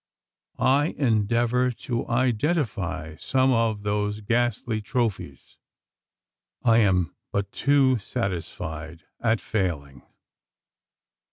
[0.57, 5.59] I endeavour to identify some of those ghastly trophies.
[6.63, 10.01] I am but too satisfied at failing.